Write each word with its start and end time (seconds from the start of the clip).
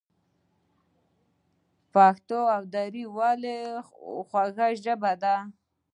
پښتو 1.93 2.39
او 2.55 2.61
دري 2.73 3.05
ولې 3.17 3.57
خوږې 3.87 4.69
ژبې 4.83 5.13
دي؟ 5.21 5.37